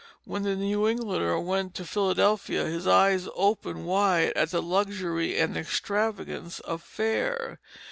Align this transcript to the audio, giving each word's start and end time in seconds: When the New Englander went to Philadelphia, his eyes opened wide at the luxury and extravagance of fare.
When 0.25 0.41
the 0.41 0.55
New 0.55 0.87
Englander 0.87 1.37
went 1.39 1.75
to 1.75 1.85
Philadelphia, 1.85 2.65
his 2.65 2.87
eyes 2.87 3.27
opened 3.35 3.85
wide 3.85 4.33
at 4.35 4.49
the 4.49 4.59
luxury 4.59 5.37
and 5.37 5.55
extravagance 5.55 6.59
of 6.61 6.81
fare. 6.81 7.59